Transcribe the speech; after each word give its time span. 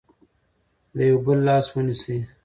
د 0.95 0.97
یو 1.09 1.17
بل 1.25 1.39
لاس 1.47 1.65
ونیسئ. 1.71 2.19